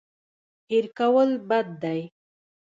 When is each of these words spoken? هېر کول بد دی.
هېر 0.71 0.85
کول 0.97 1.29
بد 1.49 1.67
دی. 1.81 2.01